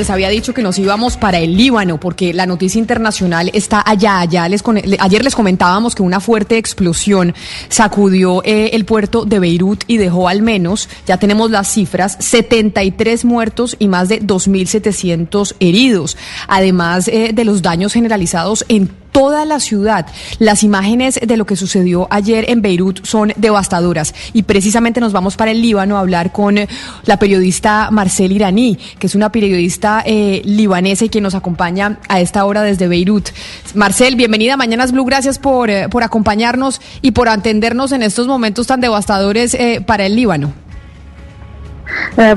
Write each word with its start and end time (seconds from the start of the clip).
Les 0.00 0.08
había 0.08 0.30
dicho 0.30 0.54
que 0.54 0.62
nos 0.62 0.78
íbamos 0.78 1.18
para 1.18 1.40
el 1.40 1.58
Líbano 1.58 2.00
porque 2.00 2.32
la 2.32 2.46
noticia 2.46 2.78
internacional 2.78 3.50
está 3.52 3.82
allá. 3.84 4.20
allá 4.20 4.48
les, 4.48 4.62
ayer 4.98 5.22
les 5.22 5.34
comentábamos 5.34 5.94
que 5.94 6.00
una 6.00 6.20
fuerte 6.20 6.56
explosión 6.56 7.34
sacudió 7.68 8.42
eh, 8.42 8.70
el 8.72 8.86
puerto 8.86 9.26
de 9.26 9.38
Beirut 9.38 9.84
y 9.88 9.98
dejó 9.98 10.26
al 10.28 10.40
menos, 10.40 10.88
ya 11.06 11.18
tenemos 11.18 11.50
las 11.50 11.70
cifras, 11.70 12.16
73 12.18 13.26
muertos 13.26 13.76
y 13.78 13.88
más 13.88 14.08
de 14.08 14.22
2.700 14.22 15.56
heridos, 15.60 16.16
además 16.48 17.06
eh, 17.08 17.32
de 17.34 17.44
los 17.44 17.60
daños 17.60 17.92
generalizados 17.92 18.64
en 18.68 18.99
toda 19.12 19.44
la 19.44 19.60
ciudad. 19.60 20.06
Las 20.38 20.62
imágenes 20.62 21.20
de 21.22 21.36
lo 21.36 21.46
que 21.46 21.56
sucedió 21.56 22.06
ayer 22.10 22.46
en 22.48 22.62
Beirut 22.62 23.04
son 23.04 23.32
devastadoras 23.36 24.14
y 24.32 24.42
precisamente 24.44 25.00
nos 25.00 25.12
vamos 25.12 25.36
para 25.36 25.50
el 25.50 25.62
Líbano 25.62 25.96
a 25.96 26.00
hablar 26.00 26.32
con 26.32 26.58
eh, 26.58 26.68
la 27.04 27.18
periodista 27.18 27.90
Marcel 27.90 28.32
Iraní, 28.32 28.78
que 28.98 29.06
es 29.06 29.14
una 29.14 29.30
periodista 29.32 30.02
eh, 30.04 30.42
libanesa 30.44 31.04
y 31.04 31.08
quien 31.08 31.24
nos 31.24 31.34
acompaña 31.34 31.98
a 32.08 32.20
esta 32.20 32.44
hora 32.44 32.62
desde 32.62 32.88
Beirut. 32.88 33.30
Marcel, 33.74 34.16
bienvenida 34.16 34.54
a 34.54 34.56
Mañanas 34.56 34.92
Blue, 34.92 35.04
gracias 35.04 35.38
por, 35.38 35.70
eh, 35.70 35.88
por 35.88 36.02
acompañarnos 36.02 36.80
y 37.02 37.12
por 37.12 37.28
atendernos 37.28 37.92
en 37.92 38.02
estos 38.02 38.26
momentos 38.26 38.66
tan 38.66 38.80
devastadores 38.80 39.56
para 39.86 40.06
el 40.06 40.16
Líbano. 40.16 40.52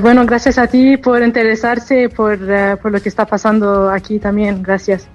bueno, 0.00 0.26
gracias 0.26 0.58
a 0.58 0.66
ti 0.66 0.96
por 0.96 1.22
interesarse 1.22 2.08
por, 2.08 2.38
por 2.80 2.92
lo 2.92 3.00
que 3.00 3.08
está 3.08 3.26
pasando 3.26 3.90
aquí 3.90 4.18
también. 4.18 4.62
Gracias. 4.62 5.06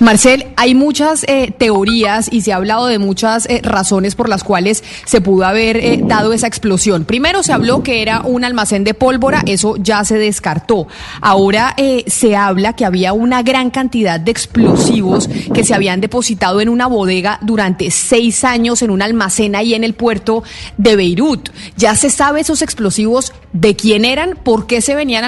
Marcel, 0.00 0.46
hay 0.56 0.74
muchas 0.74 1.24
eh, 1.28 1.52
teorías 1.56 2.28
y 2.32 2.40
se 2.40 2.52
ha 2.52 2.56
hablado 2.56 2.86
de 2.86 2.98
muchas 2.98 3.46
eh, 3.46 3.60
razones 3.62 4.14
por 4.14 4.28
las 4.28 4.42
cuales 4.42 4.82
se 5.04 5.20
pudo 5.20 5.44
haber 5.44 5.76
eh, 5.76 6.00
dado 6.02 6.32
esa 6.32 6.46
explosión. 6.46 7.04
Primero 7.04 7.42
se 7.42 7.52
habló 7.52 7.82
que 7.82 8.02
era 8.02 8.22
un 8.22 8.44
almacén 8.44 8.84
de 8.84 8.94
pólvora, 8.94 9.42
eso 9.46 9.76
ya 9.76 10.04
se 10.04 10.18
descartó. 10.18 10.86
Ahora 11.20 11.76
se 12.06 12.36
habla 12.36 12.74
que 12.74 12.84
había 12.84 13.12
una 13.12 13.42
gran 13.42 13.70
cantidad 13.70 14.18
de 14.18 14.30
explosivos 14.30 15.28
que 15.52 15.64
se 15.64 15.74
habían 15.74 16.00
depositado 16.00 16.60
en 16.60 16.68
una 16.68 16.86
bodega 16.86 17.38
durante 17.42 17.90
seis 17.90 18.44
años 18.44 18.82
en 18.82 18.90
un 18.90 19.02
almacén 19.02 19.54
ahí 19.54 19.74
en 19.74 19.84
el 19.84 19.94
puerto 19.94 20.42
de 20.76 20.96
Beirut. 20.96 21.50
¿Ya 21.76 21.94
se 21.96 22.10
sabe 22.10 22.40
esos 22.40 22.62
explosivos 22.62 23.32
de 23.52 23.76
quién 23.76 24.04
eran? 24.04 24.36
¿Por 24.42 24.66
qué 24.66 24.80
se 24.80 24.94
venían 24.94 25.24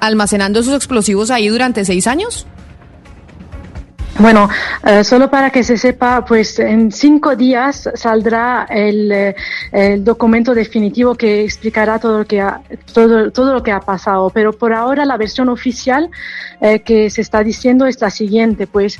almacenando 0.00 0.60
esos 0.60 0.74
explosivos 0.74 1.30
ahí 1.30 1.48
durante 1.48 1.84
seis 1.84 2.06
años? 2.06 2.46
Bueno, 4.16 4.48
eh, 4.84 5.04
solo 5.04 5.30
para 5.30 5.50
que 5.50 5.62
se 5.62 5.76
sepa, 5.76 6.24
pues 6.24 6.58
en 6.58 6.90
cinco 6.90 7.36
días 7.36 7.88
saldrá 7.94 8.66
el, 8.68 9.12
eh, 9.12 9.34
documento 10.00 10.54
definitivo 10.54 11.14
que 11.14 11.44
explicará 11.44 12.00
todo 12.00 12.18
lo 12.18 12.24
que 12.24 12.40
ha, 12.40 12.60
todo, 12.92 13.30
todo 13.30 13.52
lo 13.54 13.62
que 13.62 13.70
ha 13.70 13.78
pasado. 13.78 14.30
Pero 14.30 14.52
por 14.52 14.72
ahora 14.72 15.04
la 15.04 15.16
versión 15.16 15.48
oficial 15.48 16.10
eh, 16.60 16.80
que 16.80 17.10
se 17.10 17.20
está 17.20 17.44
diciendo 17.44 17.86
es 17.86 18.00
la 18.00 18.10
siguiente. 18.10 18.66
Pues 18.66 18.98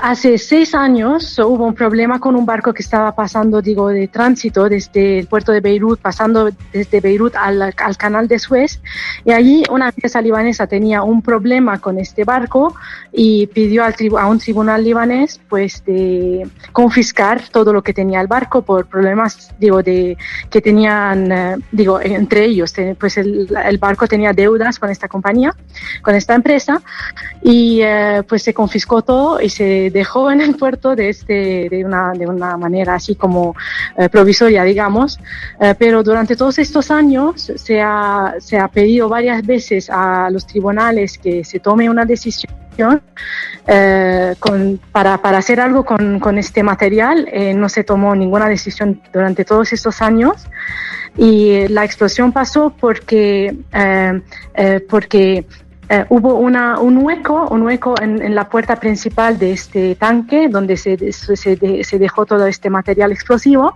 hace 0.00 0.38
seis 0.38 0.76
años 0.76 1.36
hubo 1.40 1.66
un 1.66 1.74
problema 1.74 2.20
con 2.20 2.36
un 2.36 2.46
barco 2.46 2.72
que 2.72 2.82
estaba 2.82 3.12
pasando, 3.16 3.60
digo, 3.60 3.88
de 3.88 4.06
tránsito 4.06 4.68
desde 4.68 5.18
el 5.18 5.26
puerto 5.26 5.50
de 5.50 5.60
Beirut, 5.60 6.00
pasando 6.00 6.50
desde 6.72 7.00
Beirut 7.00 7.34
al, 7.34 7.60
al 7.62 7.96
canal 7.96 8.28
de 8.28 8.38
Suez. 8.38 8.80
Y 9.24 9.32
allí 9.32 9.64
una 9.70 9.86
empresa 9.86 10.20
libanesa 10.22 10.68
tenía 10.68 11.02
un 11.02 11.20
problema 11.20 11.80
con 11.80 11.98
este 11.98 12.22
barco 12.22 12.76
y 13.12 13.48
pidió 13.48 13.82
al 13.82 13.94
tribunal 13.96 14.09
a 14.18 14.26
un 14.26 14.38
tribunal 14.38 14.82
libanés 14.82 15.40
pues 15.48 15.84
de 15.84 16.48
confiscar 16.72 17.42
todo 17.50 17.72
lo 17.72 17.82
que 17.82 17.92
tenía 17.92 18.20
el 18.20 18.26
barco 18.26 18.62
por 18.62 18.86
problemas 18.86 19.50
digo 19.58 19.82
de 19.82 20.16
que 20.48 20.60
tenían 20.60 21.32
eh, 21.32 21.56
digo 21.72 22.00
entre 22.00 22.44
ellos 22.44 22.74
pues 22.98 23.18
el, 23.18 23.48
barco 23.78 24.06
tenía 24.06 24.32
deudas 24.32 24.78
con 24.78 24.90
esta 24.90 25.08
compañía 25.08 25.54
con 26.02 26.14
esta 26.14 26.34
empresa 26.34 26.82
y 27.42 27.80
eh, 27.82 28.22
pues 28.28 28.42
se 28.42 28.52
confiscó 28.52 29.02
todo 29.02 29.40
y 29.40 29.48
se 29.48 29.90
dejó 29.90 30.30
en 30.30 30.40
el 30.40 30.56
puerto 30.56 30.94
de 30.94 31.08
este 31.08 31.68
de 31.68 31.84
una 31.84 32.12
de 32.12 32.26
una 32.26 32.56
manera 32.56 32.94
así 32.94 33.14
como 33.14 33.54
eh, 33.96 34.08
provisoria 34.08 34.64
digamos. 34.64 35.18
Pero 35.78 36.02
durante 36.02 36.36
todos 36.36 36.58
estos 36.58 36.90
años 36.90 37.52
se 37.54 37.80
ha 37.80 38.34
se 38.38 38.58
ha 38.58 38.68
pedido 38.68 39.08
varias 39.08 39.44
veces 39.44 39.90
a 39.90 40.30
los 40.30 40.46
tribunales 40.46 41.18
que 41.18 41.44
se 41.44 41.60
tome 41.60 41.88
una 41.88 42.04
decisión 42.04 42.52
eh, 43.66 44.34
para, 44.92 45.14
hacer 45.38 45.60
algo 45.60 45.84
con, 45.84 46.38
este 46.38 46.62
material. 46.62 47.28
Eh, 47.30 47.54
no 47.54 47.68
se 47.68 47.84
tomó 47.84 48.14
ninguna 48.14 48.48
decisión 48.48 49.00
durante 49.12 49.44
todos 49.44 49.72
estos 49.72 50.02
años 50.02 50.46
y 51.16 51.68
la 51.68 51.84
explosión 51.84 52.32
pasó 52.32 52.74
porque, 52.78 53.56
eh, 53.72 54.80
porque 54.88 55.44
hubo 56.08 56.34
un 56.34 56.98
hueco, 56.98 57.48
un 57.50 57.62
hueco 57.62 57.94
en, 58.00 58.34
la 58.34 58.48
puerta 58.48 58.76
principal 58.76 59.38
de 59.38 59.52
este 59.52 59.96
tanque 59.96 60.48
donde 60.48 60.76
se, 60.76 60.96
se, 61.12 61.98
dejó 61.98 62.26
todo 62.26 62.46
este 62.46 62.70
material 62.70 63.10
explosivo 63.10 63.74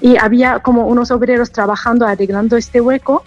y 0.00 0.16
había 0.16 0.60
como 0.60 0.86
unos 0.86 1.10
obreros 1.10 1.52
trabajando 1.52 2.06
arreglando 2.06 2.56
este 2.56 2.80
hueco 2.80 3.24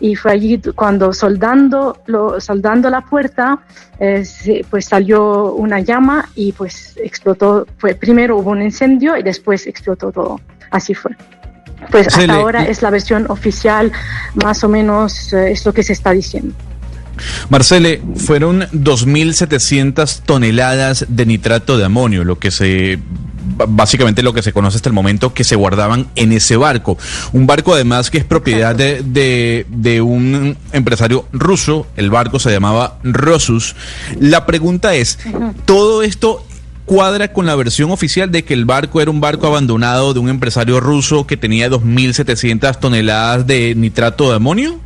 y 0.00 0.14
fue 0.14 0.32
allí 0.32 0.60
cuando 0.74 1.12
soldando, 1.12 2.02
lo, 2.06 2.40
soldando 2.40 2.90
la 2.90 3.02
puerta, 3.02 3.60
eh, 3.98 4.24
pues 4.68 4.86
salió 4.86 5.52
una 5.52 5.80
llama 5.80 6.28
y 6.34 6.52
pues 6.52 6.94
explotó, 7.02 7.66
fue, 7.78 7.94
primero 7.94 8.38
hubo 8.38 8.50
un 8.50 8.62
incendio 8.62 9.16
y 9.16 9.22
después 9.22 9.66
explotó 9.66 10.10
todo, 10.10 10.40
así 10.70 10.94
fue. 10.94 11.12
Pues 11.90 12.06
hasta 12.08 12.34
ahora 12.34 12.64
es 12.64 12.82
la 12.82 12.90
versión 12.90 13.26
oficial, 13.28 13.90
más 14.34 14.62
o 14.62 14.68
menos 14.68 15.32
eh, 15.32 15.52
es 15.52 15.64
lo 15.66 15.72
que 15.72 15.82
se 15.82 15.92
está 15.92 16.12
diciendo. 16.12 16.54
Marcele, 17.48 18.00
fueron 18.16 18.62
2.700 18.62 20.22
toneladas 20.24 21.06
de 21.08 21.26
nitrato 21.26 21.76
de 21.76 21.84
amonio, 21.84 22.24
lo 22.24 22.38
que 22.38 22.50
se 22.50 22.98
básicamente 23.68 24.22
lo 24.22 24.32
que 24.32 24.42
se 24.42 24.52
conoce 24.52 24.76
hasta 24.76 24.88
el 24.88 24.94
momento 24.94 25.34
que 25.34 25.44
se 25.44 25.56
guardaban 25.56 26.06
en 26.14 26.32
ese 26.32 26.56
barco. 26.56 26.98
Un 27.32 27.46
barco 27.46 27.74
además 27.74 28.10
que 28.10 28.18
es 28.18 28.24
propiedad 28.24 28.74
de, 28.74 29.66
de, 29.68 30.00
un 30.00 30.56
empresario 30.72 31.26
ruso, 31.32 31.86
el 31.96 32.10
barco 32.10 32.38
se 32.38 32.50
llamaba 32.50 32.98
Rosus. 33.02 33.74
La 34.18 34.46
pregunta 34.46 34.94
es, 34.94 35.18
¿todo 35.64 36.02
esto 36.02 36.44
cuadra 36.84 37.32
con 37.32 37.46
la 37.46 37.54
versión 37.54 37.90
oficial 37.90 38.30
de 38.30 38.44
que 38.44 38.54
el 38.54 38.64
barco 38.64 39.00
era 39.00 39.10
un 39.10 39.20
barco 39.20 39.46
abandonado 39.46 40.14
de 40.14 40.20
un 40.20 40.28
empresario 40.28 40.80
ruso 40.80 41.26
que 41.26 41.36
tenía 41.36 41.70
2.700 41.70 42.78
toneladas 42.78 43.46
de 43.46 43.74
nitrato 43.74 44.30
de 44.30 44.36
amonio? 44.36 44.80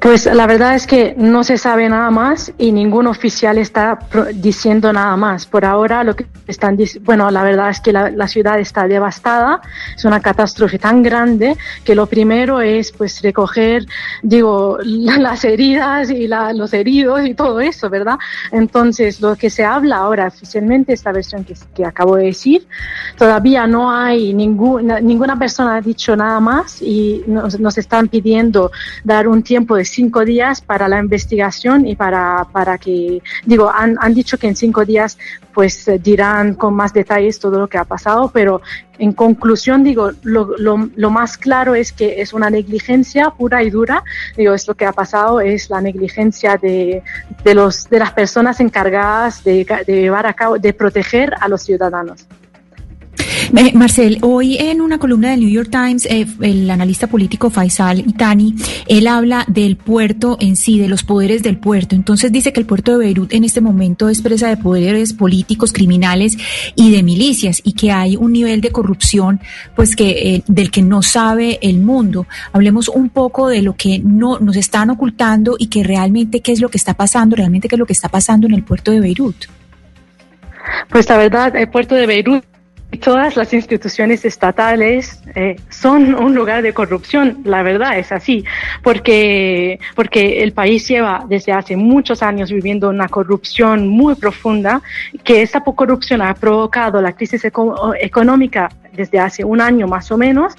Pues 0.00 0.26
la 0.26 0.46
verdad 0.46 0.76
es 0.76 0.86
que 0.86 1.14
no 1.18 1.42
se 1.42 1.58
sabe 1.58 1.88
nada 1.88 2.10
más 2.10 2.52
y 2.56 2.70
ningún 2.70 3.08
oficial 3.08 3.58
está 3.58 3.98
diciendo 4.34 4.92
nada 4.92 5.16
más. 5.16 5.46
Por 5.46 5.64
ahora 5.64 6.04
lo 6.04 6.14
que 6.14 6.26
están 6.46 6.76
diciendo, 6.76 7.04
bueno, 7.04 7.30
la 7.30 7.42
verdad 7.42 7.70
es 7.70 7.80
que 7.80 7.92
la, 7.92 8.28
ciudad 8.28 8.60
está 8.60 8.86
devastada, 8.86 9.60
es 9.96 10.04
una 10.04 10.20
catástrofe 10.20 10.78
tan 10.78 11.02
grande 11.02 11.56
que 11.82 11.94
lo 11.94 12.06
primero 12.06 12.60
es 12.60 12.92
pues 12.92 13.20
recoger, 13.22 13.86
digo, 14.22 14.78
las 14.84 15.44
heridas 15.44 16.10
y 16.10 16.28
los 16.28 16.72
heridos 16.72 17.26
y 17.26 17.34
todo 17.34 17.60
eso, 17.60 17.90
¿verdad? 17.90 18.18
Entonces 18.52 19.20
lo 19.20 19.34
que 19.34 19.50
se 19.50 19.64
habla 19.64 19.96
ahora 19.96 20.28
oficialmente, 20.28 20.92
esta 20.92 21.10
versión 21.10 21.44
que, 21.44 21.54
que 21.74 21.84
acabo 21.84 22.16
de 22.16 22.26
decir, 22.26 22.68
todavía 23.16 23.66
no 23.66 23.90
hay 23.90 24.32
ninguna, 24.32 25.00
ninguna 25.00 25.36
persona 25.36 25.76
ha 25.76 25.80
dicho 25.80 26.14
nada 26.14 26.38
más 26.38 26.80
y 26.82 27.24
nos, 27.26 27.58
nos 27.58 27.78
están 27.78 28.08
pidiendo 28.08 28.70
dar 29.02 29.26
un 29.26 29.37
tiempo 29.42 29.76
de 29.76 29.84
cinco 29.84 30.24
días 30.24 30.60
para 30.60 30.88
la 30.88 30.98
investigación 30.98 31.86
y 31.86 31.96
para, 31.96 32.46
para 32.52 32.78
que, 32.78 33.22
digo, 33.44 33.70
han, 33.70 33.96
han 34.00 34.14
dicho 34.14 34.38
que 34.38 34.48
en 34.48 34.56
cinco 34.56 34.84
días 34.84 35.18
pues 35.52 35.88
eh, 35.88 35.98
dirán 35.98 36.54
con 36.54 36.74
más 36.74 36.92
detalles 36.92 37.40
todo 37.40 37.58
lo 37.58 37.66
que 37.66 37.78
ha 37.78 37.84
pasado, 37.84 38.30
pero 38.32 38.60
en 38.98 39.12
conclusión 39.12 39.82
digo, 39.82 40.12
lo, 40.22 40.56
lo, 40.56 40.88
lo, 40.94 41.10
más 41.10 41.36
claro 41.36 41.74
es 41.74 41.92
que 41.92 42.20
es 42.20 42.32
una 42.32 42.48
negligencia 42.48 43.30
pura 43.30 43.62
y 43.62 43.70
dura, 43.70 44.04
digo, 44.36 44.54
es 44.54 44.68
lo 44.68 44.74
que 44.74 44.86
ha 44.86 44.92
pasado, 44.92 45.40
es 45.40 45.68
la 45.70 45.80
negligencia 45.80 46.56
de, 46.56 47.02
de, 47.42 47.54
los, 47.54 47.88
de 47.90 47.98
las 47.98 48.12
personas 48.12 48.60
encargadas 48.60 49.42
de, 49.44 49.66
de 49.86 50.00
llevar 50.00 50.26
a 50.26 50.34
cabo, 50.34 50.58
de 50.58 50.72
proteger 50.72 51.34
a 51.40 51.48
los 51.48 51.62
ciudadanos. 51.62 52.26
Marcel, 53.74 54.18
hoy 54.20 54.56
en 54.58 54.82
una 54.82 54.98
columna 54.98 55.30
del 55.30 55.40
New 55.40 55.48
York 55.48 55.70
Times, 55.70 56.04
eh, 56.06 56.26
el 56.42 56.70
analista 56.70 57.06
político 57.06 57.48
Faisal 57.48 58.00
Itani, 58.00 58.54
él 58.86 59.06
habla 59.06 59.44
del 59.48 59.76
puerto 59.76 60.36
en 60.40 60.54
sí, 60.56 60.78
de 60.78 60.86
los 60.86 61.02
poderes 61.02 61.42
del 61.42 61.56
puerto. 61.56 61.94
Entonces 61.94 62.30
dice 62.30 62.52
que 62.52 62.60
el 62.60 62.66
puerto 62.66 62.92
de 62.92 62.98
Beirut 62.98 63.32
en 63.32 63.44
este 63.44 63.62
momento 63.62 64.10
es 64.10 64.20
presa 64.20 64.48
de 64.48 64.58
poderes 64.58 65.14
políticos, 65.14 65.72
criminales 65.72 66.36
y 66.74 66.90
de 66.90 67.02
milicias 67.02 67.62
y 67.64 67.72
que 67.72 67.90
hay 67.90 68.16
un 68.16 68.32
nivel 68.32 68.60
de 68.60 68.70
corrupción 68.70 69.40
pues 69.74 69.96
que 69.96 70.34
eh, 70.34 70.42
del 70.46 70.70
que 70.70 70.82
no 70.82 71.02
sabe 71.02 71.58
el 71.62 71.78
mundo. 71.78 72.26
Hablemos 72.52 72.88
un 72.88 73.08
poco 73.08 73.48
de 73.48 73.62
lo 73.62 73.76
que 73.76 73.98
no 73.98 74.38
nos 74.40 74.56
están 74.56 74.90
ocultando 74.90 75.56
y 75.58 75.68
que 75.68 75.82
realmente 75.82 76.40
qué 76.40 76.52
es 76.52 76.60
lo 76.60 76.68
que 76.68 76.76
está 76.76 76.94
pasando, 76.94 77.34
realmente 77.34 77.68
qué 77.68 77.76
es 77.76 77.80
lo 77.80 77.86
que 77.86 77.94
está 77.94 78.10
pasando 78.10 78.46
en 78.46 78.52
el 78.52 78.62
puerto 78.62 78.90
de 78.90 79.00
Beirut. 79.00 79.46
Pues 80.90 81.08
la 81.08 81.16
verdad, 81.16 81.56
el 81.56 81.70
puerto 81.70 81.94
de 81.94 82.06
Beirut 82.06 82.44
todas 82.98 83.36
las 83.36 83.52
instituciones 83.52 84.24
estatales 84.24 85.20
eh, 85.34 85.56
son 85.70 86.14
un 86.14 86.34
lugar 86.34 86.62
de 86.62 86.72
corrupción, 86.72 87.38
la 87.44 87.62
verdad 87.62 87.98
es 87.98 88.12
así, 88.12 88.44
porque, 88.82 89.78
porque 89.94 90.42
el 90.42 90.52
país 90.52 90.86
lleva 90.88 91.24
desde 91.28 91.52
hace 91.52 91.76
muchos 91.76 92.22
años 92.22 92.50
viviendo 92.50 92.88
una 92.88 93.08
corrupción 93.08 93.88
muy 93.88 94.14
profunda, 94.14 94.82
que 95.24 95.42
esa 95.42 95.60
corrupción 95.60 96.22
ha 96.22 96.34
provocado 96.34 97.00
la 97.00 97.12
crisis 97.12 97.44
económica 98.00 98.68
desde 98.98 99.18
hace 99.18 99.44
un 99.44 99.60
año 99.62 99.86
más 99.86 100.10
o 100.10 100.18
menos. 100.18 100.54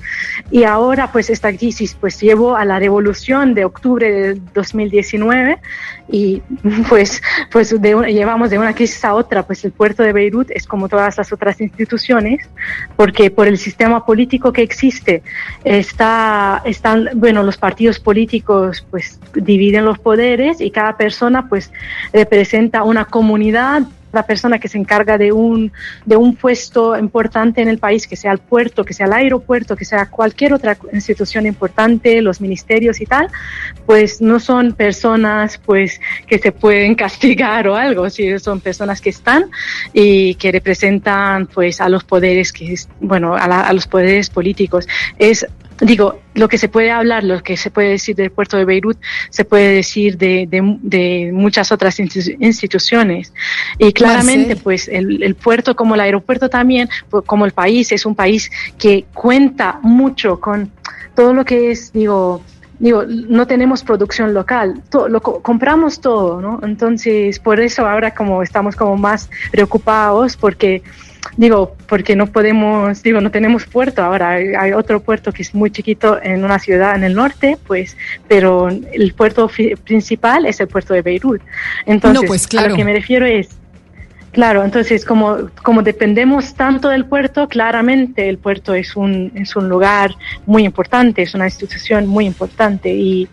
Y 0.50 0.64
ahora 0.64 1.12
pues 1.12 1.30
esta 1.30 1.56
crisis 1.56 1.96
pues 2.00 2.20
llevó 2.20 2.56
a 2.56 2.66
la 2.66 2.80
revolución 2.80 3.54
de 3.54 3.66
octubre 3.66 4.10
de 4.12 4.42
2019 4.54 5.60
y 6.08 6.42
pues 6.90 7.22
pues 7.52 7.72
llevamos 7.80 8.50
de 8.50 8.58
una 8.58 8.74
crisis 8.74 9.04
a 9.06 9.14
otra. 9.14 9.44
Pues 9.44 9.64
el 9.66 9.72
puerto 9.72 10.02
de 10.02 10.14
Beirut 10.14 10.50
es 10.50 10.66
como 10.66 10.90
todas 10.90 11.18
las 11.18 11.32
otras 11.32 11.62
instituciones 11.62 12.50
porque 12.96 13.30
por 13.30 13.48
el 13.48 13.58
sistema 13.58 14.06
político 14.06 14.52
que 14.52 14.64
existe 14.64 15.22
está 15.64 16.62
están 16.66 17.10
bueno 17.16 17.44
los 17.44 17.58
partidos 17.58 18.00
políticos 18.00 18.86
pues 18.90 19.20
dividen 19.34 19.86
los 19.86 20.00
poderes 20.00 20.62
y 20.62 20.72
cada 20.72 20.98
persona 20.98 21.48
pues 21.50 21.72
representa 22.14 22.84
una 22.84 23.06
comunidad 23.06 23.84
la 24.12 24.24
persona 24.24 24.60
que 24.60 24.68
se 24.68 24.78
encarga 24.78 25.18
de 25.18 25.32
un, 25.32 25.72
de 26.06 26.16
un 26.16 26.36
puesto 26.36 26.98
importante 26.98 27.62
en 27.62 27.68
el 27.68 27.78
país, 27.78 28.08
que 28.08 28.16
sea 28.16 28.32
el 28.32 28.40
puerto, 28.40 28.84
que 28.84 28.94
sea 28.94 29.06
el 29.06 29.14
aeropuerto, 29.14 29.76
que 29.76 29.86
sea 29.86 30.08
cualquier 30.08 30.54
otra 30.54 30.78
institución 30.94 31.46
importante, 31.46 32.22
los 32.22 32.42
ministerios 32.42 33.02
y 33.02 33.06
tal, 33.06 33.30
pues 33.86 34.22
no 34.22 34.40
son 34.40 34.74
personas 34.74 35.58
pues 35.58 36.00
que 36.28 36.40
se 36.40 36.52
pueden 36.52 36.96
castigar 37.04 37.68
o 37.68 37.76
algo, 37.76 38.10
si 38.10 38.38
son 38.40 38.60
personas 38.60 39.02
que 39.02 39.10
están 39.10 39.46
y 39.94 40.36
que 40.36 40.52
representan 40.52 41.48
pues 41.48 41.82
a 41.82 41.90
los 41.90 42.04
poderes 42.04 42.52
que 42.52 42.76
bueno, 43.00 43.36
a, 43.36 43.46
a 43.46 43.74
los 43.74 43.88
poderes 43.88 44.30
políticos. 44.30 44.88
Es 45.18 45.46
digo, 45.82 46.20
lo 46.34 46.48
que 46.48 46.58
se 46.58 46.70
puede 46.70 46.92
hablar, 46.92 47.24
lo 47.24 47.42
que 47.42 47.58
se 47.58 47.72
puede 47.72 47.90
decir 47.90 48.16
del 48.16 48.32
puerto 48.32 48.58
de 48.58 48.66
Beirut, 48.66 48.98
se 49.30 49.46
puede 49.46 49.74
decir 49.74 50.18
de, 50.18 50.48
de, 50.50 51.32
muchas 51.34 51.72
otras 51.72 52.00
instituciones. 52.00 53.34
Y 53.78 53.94
claramente, 53.94 54.56
pues 54.56 54.88
el, 54.88 55.24
el, 55.24 55.36
puerto 55.36 55.76
como 55.76 55.96
el 55.96 56.02
aeropuerto 56.02 56.50
también, 56.50 56.90
como 57.26 57.46
el 57.46 57.52
país, 57.52 57.92
es 57.92 58.06
un 58.06 58.16
país 58.16 58.52
que 58.78 59.06
cuenta 59.14 59.80
mucho 59.82 60.40
con 60.40 60.72
todo 61.16 61.34
lo 61.34 61.46
que 61.46 61.72
es, 61.72 61.92
digo, 61.92 62.42
digo, 62.80 63.04
no 63.06 63.46
tenemos 63.46 63.84
producción 63.84 64.34
local, 64.34 64.82
todo, 64.90 65.10
lo 65.10 65.22
compramos 65.22 66.00
todo, 66.00 66.42
¿no? 66.42 66.60
Entonces, 66.64 67.40
por 67.40 67.60
eso 67.60 67.86
ahora 67.86 68.14
como 68.14 68.42
estamos 68.42 68.76
como 68.76 68.96
más 68.96 69.30
preocupados 69.52 70.38
porque 70.38 70.82
digo, 71.38 71.76
porque 71.88 72.16
no 72.16 72.28
podemos, 72.28 73.02
digo, 73.04 73.22
no 73.22 73.32
tenemos 73.32 73.66
puerto 73.66 74.04
ahora, 74.04 74.32
hay, 74.32 74.74
otro 74.74 75.02
puerto 75.02 75.32
que 75.32 75.42
es 75.42 75.54
muy 75.54 75.72
chiquito 75.72 76.20
en 76.22 76.44
una 76.44 76.60
ciudad 76.60 76.96
en 76.96 77.04
el 77.04 77.16
norte, 77.16 77.58
pues, 77.68 77.98
pero 78.28 78.70
el 78.70 79.14
puerto 79.14 79.50
principal 79.84 80.46
es 80.46 80.60
el 80.60 80.68
puerto 80.68 80.94
de 80.94 81.02
Beirut. 81.02 81.42
Entonces, 81.86 82.28
pues, 82.28 82.48
a 82.58 82.68
lo 82.68 82.76
que 82.76 82.84
me 82.84 82.94
refiero 82.94 83.26
es, 83.26 83.50
Claro, 84.32 84.64
entonces 84.64 85.06
como, 85.06 85.50
como 85.64 85.82
dependemos 85.82 86.54
tanto 86.54 86.90
del 86.90 87.06
puerto, 87.06 87.48
claramente 87.48 88.30
el 88.30 88.38
puerto 88.38 88.76
es 88.76 88.96
un, 88.96 89.32
es 89.34 89.56
un 89.56 89.68
lugar 89.70 90.16
muy 90.46 90.66
importante, 90.66 91.24
es 91.24 91.34
una 91.34 91.46
institución 91.46 92.06
muy 92.06 92.28
importante 92.28 92.94
y 92.94 93.28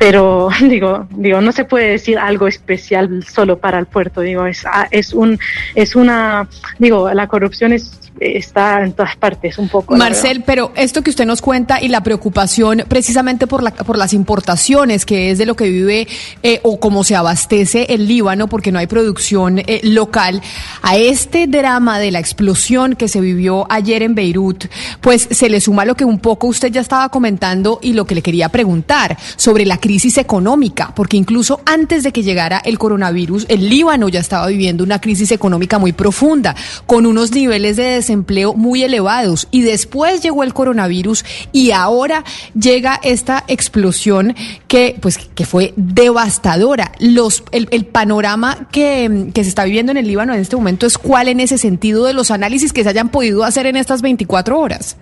pero 0.00 0.48
digo, 0.62 1.06
digo, 1.10 1.42
no 1.42 1.52
se 1.52 1.66
puede 1.66 1.90
decir 1.90 2.18
algo 2.18 2.48
especial 2.48 3.22
solo 3.22 3.58
para 3.58 3.78
el 3.78 3.84
puerto, 3.84 4.22
digo, 4.22 4.46
es, 4.46 4.64
ah, 4.64 4.88
es 4.90 5.12
un, 5.12 5.38
es 5.74 5.94
una, 5.94 6.48
digo, 6.78 7.12
la 7.12 7.28
corrupción 7.28 7.74
es 7.74 8.09
está 8.18 8.84
en 8.84 8.92
todas 8.92 9.16
partes 9.16 9.58
un 9.58 9.68
poco. 9.68 9.96
Marcel, 9.96 10.42
pero 10.44 10.72
esto 10.76 11.02
que 11.02 11.10
usted 11.10 11.26
nos 11.26 11.40
cuenta 11.40 11.80
y 11.80 11.88
la 11.88 12.02
preocupación 12.02 12.84
precisamente 12.88 13.46
por, 13.46 13.62
la, 13.62 13.70
por 13.72 13.96
las 13.96 14.12
importaciones, 14.12 15.06
que 15.06 15.30
es 15.30 15.38
de 15.38 15.46
lo 15.46 15.56
que 15.56 15.68
vive 15.68 16.08
eh, 16.42 16.60
o 16.62 16.80
cómo 16.80 17.04
se 17.04 17.16
abastece 17.16 17.86
el 17.90 18.06
Líbano, 18.06 18.48
porque 18.48 18.72
no 18.72 18.78
hay 18.78 18.86
producción 18.86 19.58
eh, 19.58 19.80
local, 19.82 20.42
a 20.82 20.96
este 20.96 21.46
drama 21.46 21.98
de 21.98 22.10
la 22.10 22.18
explosión 22.18 22.94
que 22.94 23.08
se 23.08 23.20
vivió 23.20 23.66
ayer 23.70 24.02
en 24.02 24.14
Beirut, 24.14 24.66
pues 25.00 25.28
se 25.30 25.48
le 25.48 25.60
suma 25.60 25.84
lo 25.84 25.94
que 25.94 26.04
un 26.04 26.18
poco 26.18 26.46
usted 26.46 26.70
ya 26.70 26.80
estaba 26.80 27.08
comentando 27.08 27.78
y 27.82 27.92
lo 27.92 28.06
que 28.06 28.14
le 28.14 28.22
quería 28.22 28.48
preguntar 28.48 29.16
sobre 29.36 29.64
la 29.64 29.78
crisis 29.78 30.18
económica, 30.18 30.92
porque 30.94 31.16
incluso 31.16 31.60
antes 31.64 32.02
de 32.02 32.12
que 32.12 32.22
llegara 32.22 32.60
el 32.64 32.78
coronavirus, 32.78 33.46
el 33.48 33.68
Líbano 33.68 34.08
ya 34.08 34.20
estaba 34.20 34.46
viviendo 34.48 34.84
una 34.84 35.00
crisis 35.00 35.30
económica 35.32 35.78
muy 35.78 35.92
profunda, 35.92 36.54
con 36.86 37.06
unos 37.06 37.32
niveles 37.32 37.76
de 37.76 37.99
desempleo 38.00 38.54
muy 38.54 38.82
elevados 38.82 39.48
y 39.50 39.62
después 39.62 40.22
llegó 40.22 40.42
el 40.42 40.54
coronavirus 40.54 41.24
y 41.52 41.70
ahora 41.70 42.24
llega 42.58 43.00
esta 43.02 43.44
explosión 43.48 44.34
que 44.68 44.96
pues 45.00 45.18
que 45.18 45.44
fue 45.44 45.72
devastadora. 45.76 46.92
Los 46.98 47.44
el, 47.52 47.86
panorama 47.86 48.68
que, 48.70 49.30
que 49.34 49.42
se 49.42 49.48
está 49.48 49.64
viviendo 49.64 49.92
en 49.92 49.98
el 49.98 50.06
Líbano 50.06 50.34
en 50.34 50.40
este 50.40 50.56
momento 50.56 50.86
es 50.86 50.98
cuál 50.98 51.28
en 51.28 51.40
ese 51.40 51.58
sentido 51.58 52.04
de 52.04 52.14
los 52.14 52.30
análisis 52.30 52.72
que 52.72 52.82
se 52.82 52.88
hayan 52.88 53.08
podido 53.08 53.44
hacer 53.44 53.66
en 53.66 53.76
estas 53.76 54.02
24 54.02 54.58
horas. 54.58 54.96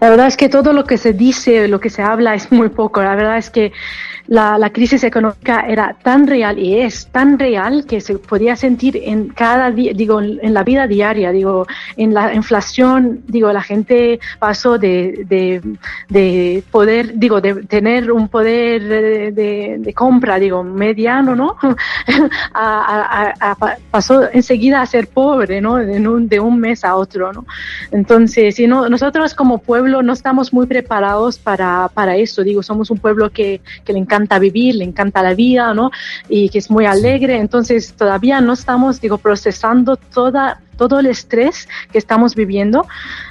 La 0.00 0.10
verdad 0.10 0.26
es 0.26 0.36
que 0.36 0.48
todo 0.48 0.72
lo 0.72 0.84
que 0.84 0.98
se 0.98 1.12
dice, 1.12 1.68
lo 1.68 1.80
que 1.80 1.90
se 1.90 2.02
habla 2.02 2.34
es 2.34 2.50
muy 2.52 2.68
poco. 2.68 3.02
La 3.02 3.14
verdad 3.14 3.38
es 3.38 3.50
que 3.50 3.72
la, 4.32 4.56
la, 4.56 4.70
crisis 4.70 5.04
económica 5.04 5.66
era 5.68 5.94
tan 6.02 6.26
real 6.26 6.58
y 6.58 6.78
es 6.78 7.06
tan 7.08 7.38
real 7.38 7.84
que 7.84 8.00
se 8.00 8.14
podía 8.16 8.56
sentir 8.56 8.96
en 8.96 9.28
cada 9.28 9.70
día, 9.70 9.92
digo, 9.94 10.22
en 10.22 10.54
la 10.54 10.64
vida 10.64 10.86
diaria, 10.86 11.32
digo, 11.32 11.66
en 11.98 12.14
la 12.14 12.32
inflación, 12.32 13.20
digo, 13.26 13.52
la 13.52 13.60
gente 13.60 14.20
pasó 14.38 14.78
de, 14.78 15.26
de, 15.28 15.60
de 16.08 16.64
poder, 16.70 17.18
digo, 17.18 17.42
de 17.42 17.56
tener 17.64 18.10
un 18.10 18.28
poder 18.28 19.34
de, 19.34 19.92
compra, 19.94 20.38
digo, 20.38 20.64
mediano, 20.64 21.36
¿no? 21.36 21.58
a, 22.54 23.34
pasó 23.90 24.30
enseguida 24.32 24.80
a 24.80 24.86
ser 24.86 25.08
pobre, 25.08 25.60
¿no? 25.60 25.74
Un, 25.74 26.26
de 26.26 26.40
un 26.40 26.58
mes 26.58 26.86
a 26.86 26.96
otro, 26.96 27.34
¿no? 27.34 27.44
Entonces, 27.90 28.54
si 28.54 28.66
no, 28.66 28.88
nosotros 28.88 29.34
como 29.34 29.58
pueblo 29.58 30.02
no 30.02 30.14
estamos 30.14 30.54
muy 30.54 30.66
preparados 30.66 31.38
para, 31.38 31.90
para 31.92 32.16
eso, 32.16 32.42
digo, 32.42 32.62
somos 32.62 32.90
un 32.90 32.96
pueblo 32.96 33.28
que, 33.28 33.60
que 33.84 33.92
le 33.92 33.98
encanta 33.98 34.21
encanta 34.22 34.38
vivir, 34.38 34.76
le 34.76 34.84
encanta 34.84 35.22
la 35.22 35.34
vida, 35.34 35.74
¿no? 35.74 35.90
Y 36.28 36.48
que 36.48 36.58
es 36.58 36.70
muy 36.70 36.86
alegre. 36.86 37.38
Entonces 37.38 37.94
todavía 37.94 38.40
no 38.40 38.52
estamos, 38.52 39.00
digo, 39.00 39.18
procesando 39.18 39.96
toda, 39.96 40.60
todo 40.76 41.00
el 41.00 41.06
estrés 41.06 41.68
que 41.90 41.98
estamos 41.98 42.34
viviendo. 42.34 42.86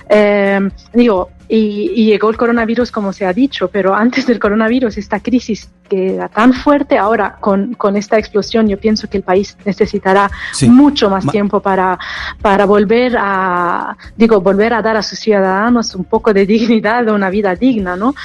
Eh, 0.10 0.70
digo, 0.94 1.30
y, 1.54 2.06
llegó 2.06 2.30
el 2.30 2.38
coronavirus, 2.38 2.92
como 2.92 3.12
se 3.12 3.26
ha 3.26 3.34
dicho, 3.34 3.68
pero 3.68 3.94
antes 3.94 4.26
del 4.26 4.40
coronavirus, 4.40 4.98
esta 4.98 5.20
crisis 5.20 5.70
que 5.90 6.16
era 6.16 6.30
tan 6.30 6.54
fuerte, 6.54 6.98
ahora 6.98 7.36
con, 7.42 7.74
con 7.74 7.98
esta 7.98 8.18
explosión, 8.18 8.70
yo 8.70 8.80
pienso 8.80 9.10
que 9.10 9.18
el 9.18 9.24
país 9.24 9.58
necesitará 9.66 10.32
mucho 10.70 11.10
más 11.10 11.28
tiempo 11.28 11.60
para, 11.60 12.00
para 12.42 12.66
volver 12.66 13.18
a, 13.20 13.98
digo, 14.16 14.40
volver 14.40 14.74
a 14.74 14.82
dar 14.82 14.96
a 14.96 15.04
sus 15.04 15.20
ciudadanos 15.20 15.94
un 15.94 16.06
poco 16.06 16.34
de 16.34 16.46
dignidad, 16.48 17.04
de 17.04 17.12
una 17.12 17.30
vida 17.30 17.54
digna, 17.54 17.98
¿no? 17.98 18.16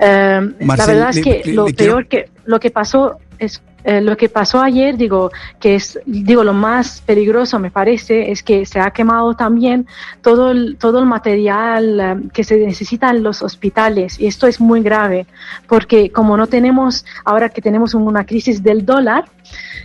Eh, 0.00 0.40
la 0.58 0.86
verdad 0.86 1.10
es 1.10 1.22
que 1.22 1.42
lo 1.52 1.66
peor 1.66 2.08
que, 2.08 2.30
lo 2.46 2.58
que 2.58 2.72
pasó 2.72 3.18
es 3.38 3.62
eh, 3.84 4.00
lo 4.00 4.16
que 4.16 4.28
pasó 4.28 4.60
ayer, 4.60 4.96
digo, 4.96 5.30
que 5.58 5.74
es, 5.74 5.98
digo, 6.06 6.44
lo 6.44 6.52
más 6.52 7.00
peligroso 7.00 7.58
me 7.58 7.70
parece 7.70 8.30
es 8.30 8.42
que 8.42 8.64
se 8.64 8.78
ha 8.80 8.90
quemado 8.90 9.34
también 9.34 9.86
todo 10.20 10.50
el, 10.52 10.76
todo 10.78 11.00
el 11.00 11.06
material 11.06 12.00
eh, 12.00 12.28
que 12.32 12.44
se 12.44 12.56
necesita 12.58 13.10
en 13.10 13.22
los 13.22 13.42
hospitales. 13.42 14.20
Y 14.20 14.26
esto 14.26 14.46
es 14.46 14.60
muy 14.60 14.82
grave 14.82 15.26
porque 15.66 16.10
como 16.10 16.36
no 16.36 16.46
tenemos, 16.46 17.04
ahora 17.24 17.48
que 17.48 17.60
tenemos 17.60 17.94
una 17.94 18.24
crisis 18.24 18.62
del 18.62 18.86
dólar, 18.86 19.24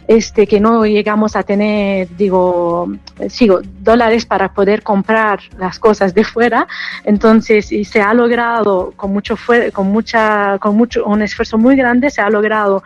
este, 0.07 0.47
que 0.47 0.59
no 0.59 0.85
llegamos 0.85 1.35
a 1.35 1.43
tener, 1.43 2.07
digo, 2.15 2.89
sigo, 3.29 3.61
dólares 3.81 4.25
para 4.25 4.53
poder 4.53 4.81
comprar 4.81 5.39
las 5.57 5.79
cosas 5.79 6.13
de 6.13 6.23
fuera, 6.23 6.67
entonces 7.03 7.71
y 7.71 7.83
se 7.83 8.01
ha 8.01 8.13
logrado 8.13 8.93
con 8.95 9.11
mucho, 9.11 9.35
con 9.73 9.87
mucha, 9.87 10.57
con 10.59 10.77
mucho, 10.77 11.05
un 11.05 11.21
esfuerzo 11.21 11.57
muy 11.57 11.75
grande, 11.75 12.09
se 12.09 12.21
ha 12.21 12.29
logrado 12.29 12.83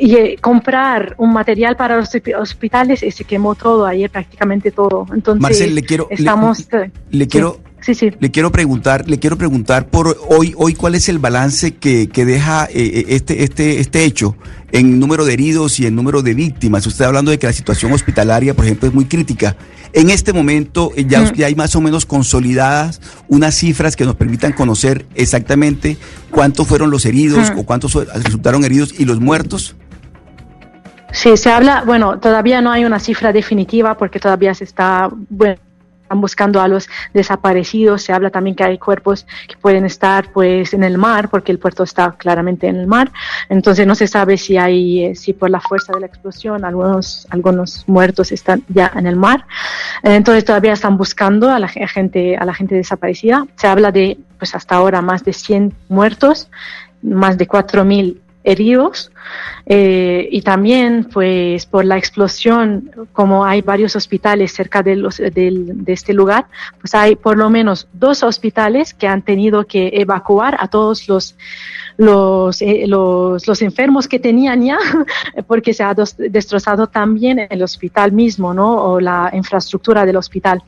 y 0.00 0.14
eh, 0.14 0.38
comprar 0.40 1.14
un 1.18 1.30
material 1.30 1.76
para 1.76 1.98
los 1.98 2.08
hospitales 2.38 3.02
y 3.02 3.10
se 3.10 3.24
quemó 3.24 3.54
todo 3.54 3.84
ayer 3.84 4.08
prácticamente 4.08 4.70
todo. 4.70 5.06
Entonces 5.14 5.42
Marcel, 5.42 5.74
le 5.74 5.82
quiero 5.82 6.08
estamos 6.08 6.66
le, 7.10 7.28
quiero 7.28 7.60
sí, 7.82 7.94
sí, 7.94 8.10
le 8.18 8.30
quiero 8.30 8.50
preguntar 8.50 9.06
le 9.06 9.18
quiero 9.18 9.36
preguntar 9.36 9.88
por 9.88 10.16
hoy 10.30 10.54
hoy 10.56 10.72
cuál 10.72 10.94
es 10.94 11.10
el 11.10 11.18
balance 11.18 11.74
que, 11.74 12.08
que 12.08 12.24
deja 12.24 12.64
eh, 12.64 12.70
eh, 12.74 13.04
este 13.08 13.44
este 13.44 13.80
este 13.80 14.04
hecho 14.04 14.36
en 14.72 14.98
número 14.98 15.26
de 15.26 15.34
heridos 15.34 15.78
y 15.80 15.86
en 15.86 15.96
número 15.96 16.22
de 16.22 16.32
víctimas 16.32 16.86
usted 16.86 17.04
hablando 17.04 17.30
de 17.30 17.38
que 17.38 17.46
la 17.46 17.52
situación 17.52 17.92
hospitalaria 17.92 18.54
por 18.54 18.64
ejemplo 18.64 18.88
es 18.88 18.94
muy 18.94 19.04
crítica. 19.04 19.58
En 19.92 20.08
este 20.08 20.32
momento 20.32 20.92
ya, 20.96 21.30
ya 21.34 21.46
hay 21.46 21.56
más 21.56 21.74
o 21.74 21.80
menos 21.80 22.06
consolidadas 22.06 23.02
unas 23.28 23.56
cifras 23.56 23.96
que 23.96 24.06
nos 24.06 24.14
permitan 24.14 24.52
conocer 24.52 25.04
exactamente 25.14 25.98
cuántos 26.30 26.66
fueron 26.68 26.90
los 26.90 27.04
heridos 27.04 27.52
o 27.54 27.64
cuántos 27.64 27.94
resultaron 28.24 28.64
heridos 28.64 28.94
y 28.96 29.04
los 29.04 29.20
muertos 29.20 29.74
Sí, 31.12 31.36
se 31.36 31.50
habla, 31.50 31.82
bueno, 31.84 32.18
todavía 32.18 32.60
no 32.60 32.70
hay 32.70 32.84
una 32.84 32.98
cifra 32.98 33.32
definitiva 33.32 33.96
porque 33.96 34.20
todavía 34.20 34.54
se 34.54 34.64
está, 34.64 35.08
bueno, 35.12 35.56
están 36.10 36.20
buscando 36.20 36.60
a 36.60 36.66
los 36.66 36.88
desaparecidos. 37.14 38.02
Se 38.02 38.12
habla 38.12 38.30
también 38.30 38.56
que 38.56 38.64
hay 38.64 38.78
cuerpos 38.78 39.26
que 39.46 39.56
pueden 39.56 39.84
estar 39.84 40.32
pues 40.32 40.74
en 40.74 40.82
el 40.82 40.98
mar, 40.98 41.28
porque 41.28 41.52
el 41.52 41.60
puerto 41.60 41.84
está 41.84 42.12
claramente 42.18 42.66
en 42.66 42.76
el 42.76 42.88
mar. 42.88 43.12
Entonces 43.48 43.86
no 43.86 43.94
se 43.94 44.08
sabe 44.08 44.36
si 44.36 44.56
hay, 44.56 45.04
eh, 45.04 45.14
si 45.14 45.32
por 45.32 45.50
la 45.50 45.60
fuerza 45.60 45.92
de 45.92 46.00
la 46.00 46.06
explosión 46.06 46.64
algunos, 46.64 47.28
algunos 47.30 47.84
muertos 47.86 48.32
están 48.32 48.64
ya 48.68 48.90
en 48.96 49.06
el 49.06 49.14
mar. 49.14 49.46
Entonces 50.02 50.44
todavía 50.44 50.72
están 50.72 50.96
buscando 50.96 51.48
a 51.48 51.60
la 51.60 51.68
gente, 51.68 52.36
a 52.36 52.44
la 52.44 52.54
gente 52.54 52.74
desaparecida. 52.74 53.46
Se 53.54 53.68
habla 53.68 53.92
de 53.92 54.18
pues 54.36 54.56
hasta 54.56 54.74
ahora 54.74 55.02
más 55.02 55.22
de 55.22 55.32
100 55.32 55.72
muertos, 55.88 56.50
más 57.02 57.38
de 57.38 57.46
4.000 57.46 58.18
heridos 58.42 59.12
eh, 59.72 60.28
y 60.32 60.42
también 60.42 61.04
pues 61.04 61.64
por 61.64 61.84
la 61.84 61.96
explosión 61.96 62.90
como 63.12 63.44
hay 63.44 63.62
varios 63.62 63.94
hospitales 63.94 64.52
cerca 64.52 64.82
de, 64.82 64.96
los, 64.96 65.18
de, 65.18 65.84
este 65.86 66.12
lugar 66.12 66.46
pues 66.80 66.92
hay 66.92 67.14
por 67.14 67.38
lo 67.38 67.48
menos 67.50 67.86
dos 67.92 68.24
hospitales 68.24 68.92
que 68.92 69.06
han 69.06 69.22
tenido 69.22 69.64
que 69.64 69.92
evacuar 69.94 70.56
a 70.58 70.66
todos 70.66 71.06
los 71.06 71.36
los, 72.00 72.62
eh, 72.62 72.84
los, 72.86 73.46
los, 73.46 73.60
enfermos 73.60 74.08
que 74.08 74.18
tenían 74.18 74.62
ya, 74.62 74.78
porque 75.46 75.74
se 75.74 75.82
ha 75.82 75.94
destrozado 76.16 76.86
también 76.86 77.46
el 77.50 77.62
hospital 77.62 78.10
mismo, 78.12 78.54
¿no? 78.54 78.82
O 78.84 79.00
la 79.00 79.30
infraestructura 79.34 80.06
del 80.06 80.16
hospital. 80.16 80.62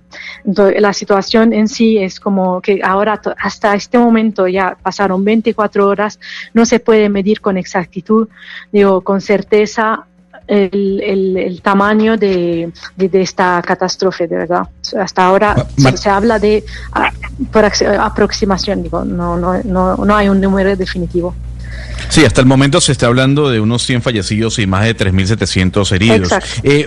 Entonces, 0.45 0.79
la 0.83 0.93
situación 0.93 1.55
en 1.55 1.69
sí 1.69 1.97
es 1.97 2.21
como 2.21 2.61
que 2.61 2.81
ahora, 2.85 3.19
hasta 3.39 3.75
este 3.75 3.97
momento, 3.97 4.47
ya 4.47 4.77
pasaron 4.83 5.25
24 5.25 5.89
horas, 5.89 6.21
no 6.53 6.67
se 6.67 6.81
puede 6.81 7.09
medir 7.09 7.41
con 7.41 7.57
exactitud, 7.57 8.29
digo, 8.71 8.92
con 9.01 9.21
certeza 9.21 10.07
el, 10.47 11.01
el, 11.37 11.63
tamaño 11.63 12.17
de, 12.17 12.73
de, 12.97 13.23
esta 13.23 13.63
catástrofe, 13.63 14.27
de 14.27 14.37
verdad. 14.37 14.69
Hasta 14.99 15.25
ahora 15.25 15.55
se, 15.95 16.11
habla 16.11 16.39
de 16.39 16.65
por 17.51 17.65
aproximación, 17.65 18.83
digo, 18.83 19.05
no, 19.05 19.37
no, 19.37 19.63
no, 19.63 19.97
no 19.97 20.17
hay 20.17 20.29
un 20.29 20.41
número 20.41 20.77
definitivo. 20.77 21.35
Sí, 22.09 22.25
hasta 22.25 22.41
el 22.41 22.47
momento 22.47 22.81
se 22.81 22.93
está 22.93 23.07
hablando 23.07 23.51
de 23.51 23.61
unos 23.61 23.85
100 23.85 24.03
fallecidos 24.03 24.59
y 24.59 24.67
más 24.67 24.85
de 24.85 24.97
3.700 24.97 25.93
heridos. 25.93 26.33
Eh, 26.63 26.87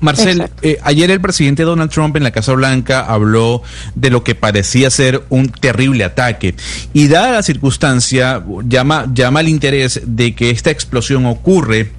Marcel, 0.00 0.48
eh, 0.62 0.78
ayer 0.82 1.10
el 1.10 1.20
presidente 1.20 1.64
Donald 1.64 1.90
Trump 1.90 2.16
en 2.16 2.22
la 2.22 2.30
Casa 2.30 2.52
Blanca 2.52 3.00
habló 3.00 3.62
de 3.94 4.10
lo 4.10 4.22
que 4.22 4.34
parecía 4.34 4.90
ser 4.90 5.24
un 5.28 5.48
terrible 5.48 6.04
ataque. 6.04 6.54
Y 6.92 7.08
dada 7.08 7.32
la 7.32 7.42
circunstancia 7.42 8.44
llama, 8.64 9.06
llama 9.12 9.40
el 9.40 9.48
interés 9.48 10.02
de 10.04 10.34
que 10.34 10.50
esta 10.50 10.70
explosión 10.70 11.26
ocurre 11.26 11.90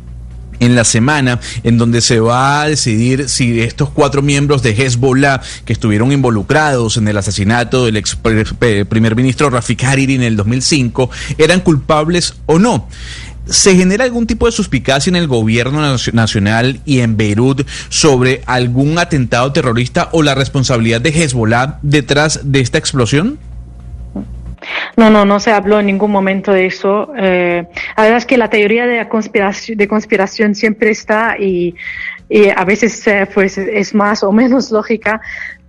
en 0.62 0.75
la 0.75 0.86
semana 0.86 1.41
en 1.63 1.77
donde 1.77 2.00
se 2.00 2.22
va 2.22 2.62
a 2.62 2.70
decidir 2.70 3.27
si 3.27 3.60
estos 3.60 3.89
cuatro 3.89 4.22
miembros 4.22 4.63
de 4.63 4.72
Hezbollah 4.72 5.41
que 5.65 5.74
estuvieron 5.74 6.13
involucrados 6.13 6.96
en 6.96 7.08
el 7.10 7.18
asesinato 7.18 7.84
del 7.84 7.98
ex 7.98 8.15
primer 8.15 9.15
ministro 9.15 9.50
Rafik 9.50 9.84
Hariri 9.84 10.15
en 10.15 10.24
el 10.24 10.38
2005 10.38 11.10
eran 11.38 11.60
culpables 11.60 12.36
o 12.46 12.60
no. 12.60 12.88
¿Se 13.48 13.75
genera 13.75 14.06
algún 14.06 14.27
tipo 14.27 14.46
de 14.46 14.51
suspicacia 14.51 15.10
en 15.10 15.15
el 15.15 15.27
gobierno 15.27 15.98
nacional 16.13 16.80
y 16.86 17.00
en 17.00 17.18
Beirut 17.18 17.68
sobre 17.89 18.44
algún 18.46 19.00
atentado 19.00 19.51
terrorista 19.51 20.10
o 20.12 20.22
la 20.22 20.36
responsabilidad 20.36 21.01
de 21.01 21.10
Hezbollah 21.10 21.80
detrás 21.82 22.41
de 22.44 22.60
esta 22.60 22.77
explosión? 22.77 23.39
No, 24.98 25.10
no, 25.10 25.26
no 25.26 25.40
se 25.40 25.52
habló 25.52 25.80
en 25.80 25.86
ningún 25.86 26.12
momento 26.12 26.52
de 26.52 26.66
eso. 26.66 27.14
Eh, 27.18 27.66
la 27.98 28.04
verdad 28.04 28.18
es 28.18 28.26
que 28.26 28.38
la 28.38 28.50
teoría 28.50 28.86
de 28.86 29.08
conspiración, 29.08 29.78
de 29.78 29.88
conspiración 29.88 30.56
siempre 30.56 30.92
está 30.92 31.38
y, 31.40 31.76
a 32.56 32.64
veces 32.64 33.06
eh, 33.08 33.28
pues 33.34 33.58
es 33.58 33.94
más 33.94 34.24
o 34.24 34.32
menos 34.32 34.72
lógica. 34.72 35.22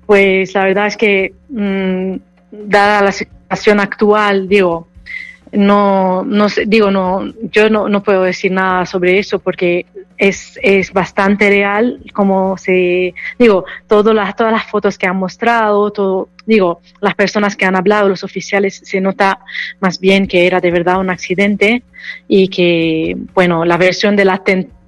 Pues 0.07 0.55
la 0.55 0.65
verdad 0.65 0.87
es 0.89 0.97
que 0.97 1.35
mm, 1.49 2.17
dada 2.51 3.03
la 3.03 3.13
situación 3.13 3.81
actual, 3.81 4.49
digo, 4.49 4.89
no, 5.53 6.25
no 6.25 6.47
digo, 6.67 6.91
no, 6.91 7.33
yo 7.51 7.69
no, 7.69 7.89
no 7.89 8.03
puedo 8.03 8.23
decir 8.23 8.51
nada 8.53 8.87
sobre 8.87 9.19
eso 9.19 9.39
porque 9.39 9.87
es, 10.19 10.59
es 10.63 10.93
bastante 10.93 11.49
real, 11.49 12.01
como 12.13 12.57
se, 12.57 13.15
digo, 13.39 13.65
todas 13.87 14.15
las, 14.15 14.37
todas 14.37 14.53
las 14.53 14.65
fotos 14.71 14.99
que 14.99 15.07
han 15.07 15.17
mostrado, 15.17 15.91
todo, 15.91 16.29
digo, 16.47 16.81
las 17.01 17.15
personas 17.15 17.57
que 17.57 17.65
han 17.65 17.77
hablado, 17.77 18.09
los 18.09 18.25
oficiales, 18.25 18.81
se 18.85 19.01
nota 19.01 19.41
más 19.81 20.01
bien 20.01 20.27
que 20.27 20.47
era 20.47 20.61
de 20.61 20.71
verdad 20.71 21.01
un 21.01 21.11
accidente 21.11 21.83
y 22.29 22.49
que, 22.49 23.17
bueno, 23.35 23.65
la 23.65 23.77
versión 23.77 24.17
del 24.17 24.31
atentado 24.31 24.83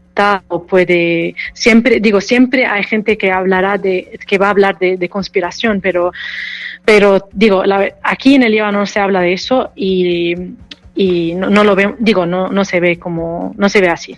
puede 0.68 1.34
siempre 1.54 1.98
digo 1.98 2.20
siempre 2.20 2.66
hay 2.66 2.84
gente 2.84 3.18
que 3.18 3.32
hablará 3.32 3.78
de 3.78 4.18
que 4.26 4.38
va 4.38 4.46
a 4.46 4.50
hablar 4.50 4.78
de, 4.78 5.08
conspiración 5.08 5.80
pero 5.80 6.12
pero 6.84 7.28
digo 7.32 7.62
aquí 8.02 8.36
en 8.36 8.44
el 8.44 8.52
Líbano 8.52 8.80
no 8.80 8.86
se 8.86 9.00
habla 9.00 9.20
de 9.22 9.32
eso 9.32 9.72
y, 9.74 10.34
y 10.94 11.34
no, 11.34 11.50
no, 11.50 11.64
lo 11.64 11.74
veo 11.74 11.96
digo 11.98 12.26
no 12.26 12.48
no 12.48 12.64
se 12.64 12.78
ve 12.78 12.98
como 12.98 13.54
no 13.56 13.68
se 13.68 13.80
ve 13.80 13.88
así 13.88 14.16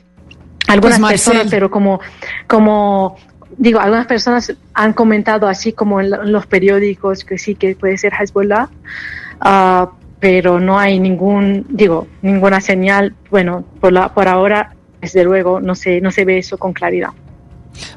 algunas 0.68 0.98
pues, 0.98 1.12
personas, 1.12 1.46
pero 1.50 1.70
como, 1.70 2.00
como 2.46 3.16
digo, 3.56 3.80
algunas 3.80 4.06
personas 4.06 4.54
han 4.74 4.92
comentado 4.92 5.48
así 5.48 5.72
como 5.72 6.00
en, 6.00 6.10
los 6.32 6.46
periódicos 6.46 7.24
que 7.24 7.38
sí 7.38 7.54
que 7.54 7.74
puede 7.74 7.96
ser 7.96 8.12
Hezbollah, 8.14 8.68
uh, 9.44 9.88
pero 10.18 10.60
no 10.60 10.78
hay 10.78 10.98
ningún, 10.98 11.66
digo, 11.68 12.06
ninguna 12.22 12.60
señal. 12.60 13.14
Bueno, 13.30 13.64
por 13.80 13.92
la, 13.92 14.12
por 14.12 14.28
ahora, 14.28 14.74
desde 15.00 15.24
luego, 15.24 15.60
no 15.60 15.74
se, 15.74 16.00
no 16.00 16.10
se 16.10 16.24
ve 16.24 16.38
eso 16.38 16.58
con 16.58 16.72
claridad. 16.72 17.10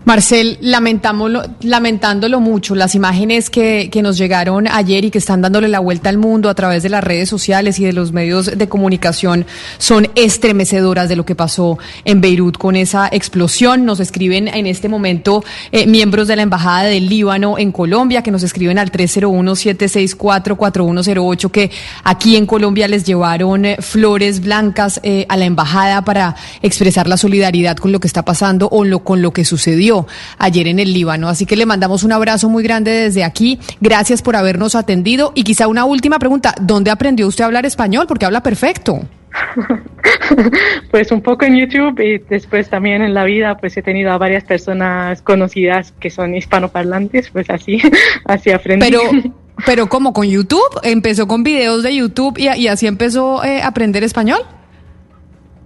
Marcel, 0.05 0.57
lamentándolo 0.61 2.39
mucho, 2.39 2.75
las 2.75 2.95
imágenes 2.95 3.49
que, 3.49 3.89
que, 3.91 4.01
nos 4.01 4.17
llegaron 4.17 4.67
ayer 4.67 5.05
y 5.05 5.11
que 5.11 5.19
están 5.19 5.41
dándole 5.41 5.67
la 5.67 5.79
vuelta 5.79 6.09
al 6.09 6.17
mundo 6.17 6.49
a 6.49 6.55
través 6.55 6.83
de 6.83 6.89
las 6.89 7.03
redes 7.03 7.29
sociales 7.29 7.79
y 7.79 7.85
de 7.85 7.93
los 7.93 8.11
medios 8.11 8.57
de 8.57 8.69
comunicación 8.69 9.45
son 9.77 10.07
estremecedoras 10.15 11.09
de 11.09 11.15
lo 11.15 11.25
que 11.25 11.35
pasó 11.35 11.77
en 12.05 12.21
Beirut 12.21 12.57
con 12.57 12.75
esa 12.75 13.07
explosión. 13.11 13.85
Nos 13.85 13.99
escriben 13.99 14.47
en 14.47 14.67
este 14.67 14.89
momento 14.89 15.43
eh, 15.71 15.85
miembros 15.85 16.27
de 16.27 16.35
la 16.35 16.41
Embajada 16.41 16.85
del 16.85 17.07
Líbano 17.07 17.57
en 17.57 17.71
Colombia 17.71 18.23
que 18.23 18.31
nos 18.31 18.43
escriben 18.43 18.79
al 18.79 18.91
301-764-4108 18.91 21.51
que 21.51 21.71
aquí 22.03 22.35
en 22.35 22.45
Colombia 22.45 22.87
les 22.87 23.03
llevaron 23.03 23.65
eh, 23.65 23.77
flores 23.79 24.41
blancas 24.41 24.99
eh, 25.03 25.25
a 25.29 25.37
la 25.37 25.45
Embajada 25.45 26.03
para 26.03 26.35
expresar 26.61 27.07
la 27.07 27.17
solidaridad 27.17 27.77
con 27.77 27.91
lo 27.91 27.99
que 27.99 28.07
está 28.07 28.23
pasando 28.23 28.69
o 28.71 28.85
lo, 28.85 28.99
con 28.99 29.21
lo 29.21 29.31
que 29.31 29.45
sucede 29.45 29.68
dio 29.75 30.07
ayer 30.37 30.67
en 30.67 30.79
el 30.79 30.93
Líbano. 30.93 31.29
Así 31.29 31.45
que 31.45 31.55
le 31.55 31.65
mandamos 31.65 32.03
un 32.03 32.11
abrazo 32.11 32.49
muy 32.49 32.63
grande 32.63 32.91
desde 32.91 33.23
aquí. 33.23 33.59
Gracias 33.81 34.21
por 34.21 34.35
habernos 34.35 34.75
atendido. 34.75 35.31
Y 35.35 35.43
quizá 35.43 35.67
una 35.67 35.85
última 35.85 36.19
pregunta, 36.19 36.53
¿dónde 36.59 36.91
aprendió 36.91 37.27
usted 37.27 37.43
a 37.43 37.47
hablar 37.47 37.65
español? 37.65 38.05
Porque 38.07 38.25
habla 38.25 38.41
perfecto. 38.41 39.01
pues 40.91 41.11
un 41.11 41.21
poco 41.21 41.45
en 41.45 41.57
YouTube 41.57 41.99
y 41.99 42.17
después 42.17 42.69
también 42.69 43.01
en 43.01 43.13
la 43.13 43.23
vida 43.25 43.57
pues 43.57 43.77
he 43.77 43.81
tenido 43.81 44.11
a 44.11 44.17
varias 44.17 44.43
personas 44.43 45.21
conocidas 45.21 45.93
que 45.99 46.09
son 46.09 46.35
hispanoparlantes, 46.35 47.29
pues 47.29 47.49
así, 47.49 47.81
así 48.25 48.51
aprendí. 48.51 48.87
Pero, 48.87 49.01
pero 49.65 49.89
¿cómo? 49.89 50.13
¿Con 50.13 50.27
YouTube? 50.27 50.79
¿Empezó 50.83 51.27
con 51.27 51.43
videos 51.43 51.83
de 51.83 51.95
YouTube 51.95 52.37
y, 52.37 52.47
y 52.47 52.67
así 52.67 52.87
empezó 52.87 53.43
eh, 53.43 53.61
a 53.61 53.67
aprender 53.67 54.03
español? 54.03 54.41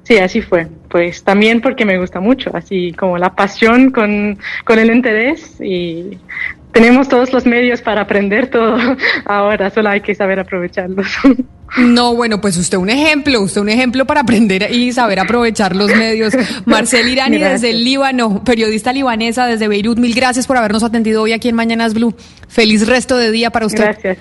Sí, 0.03 0.17
así 0.17 0.41
fue. 0.41 0.67
Pues 0.89 1.23
también 1.23 1.61
porque 1.61 1.85
me 1.85 1.97
gusta 1.97 2.19
mucho, 2.19 2.51
así 2.53 2.93
como 2.93 3.17
la 3.17 3.33
pasión 3.35 3.91
con, 3.91 4.37
con 4.65 4.79
el 4.79 4.93
interés 4.93 5.59
y 5.61 6.17
tenemos 6.73 7.07
todos 7.07 7.31
los 7.31 7.45
medios 7.45 7.81
para 7.81 8.01
aprender 8.01 8.47
todo 8.47 8.77
ahora, 9.25 9.69
solo 9.69 9.89
hay 9.89 10.01
que 10.01 10.13
saber 10.13 10.39
aprovecharlos. 10.39 11.07
No, 11.75 12.15
bueno, 12.15 12.39
pues 12.39 12.55
usted 12.57 12.77
un 12.77 12.91
ejemplo, 12.91 13.41
usted 13.41 13.59
un 13.59 13.69
ejemplo 13.69 14.05
para 14.05 14.21
aprender 14.21 14.71
y 14.71 14.93
saber 14.93 15.19
aprovechar 15.19 15.75
los 15.75 15.89
medios. 15.95 16.31
Marcel 16.65 17.07
Irani 17.07 17.39
desde 17.39 17.71
el 17.71 17.83
Líbano, 17.83 18.43
periodista 18.43 18.93
libanesa 18.93 19.47
desde 19.47 19.67
Beirut, 19.67 19.97
mil 19.97 20.13
gracias 20.13 20.45
por 20.45 20.55
habernos 20.55 20.83
atendido 20.83 21.23
hoy 21.23 21.33
aquí 21.33 21.49
en 21.49 21.55
Mañanas 21.55 21.95
Blue. 21.95 22.13
Feliz 22.47 22.85
resto 22.85 23.17
de 23.17 23.31
día 23.31 23.49
para 23.49 23.65
usted. 23.65 23.85
Gracias. 23.85 24.19